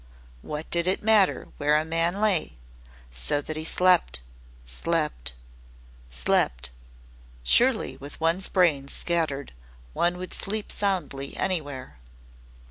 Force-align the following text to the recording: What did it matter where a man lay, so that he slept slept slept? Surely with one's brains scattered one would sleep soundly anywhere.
What 0.41 0.67
did 0.71 0.87
it 0.87 1.03
matter 1.03 1.49
where 1.57 1.77
a 1.77 1.85
man 1.85 2.19
lay, 2.19 2.57
so 3.11 3.39
that 3.39 3.55
he 3.55 3.63
slept 3.63 4.23
slept 4.65 5.35
slept? 6.09 6.71
Surely 7.43 7.97
with 7.97 8.19
one's 8.19 8.47
brains 8.47 8.91
scattered 8.91 9.53
one 9.93 10.17
would 10.17 10.33
sleep 10.33 10.71
soundly 10.71 11.37
anywhere. 11.37 11.99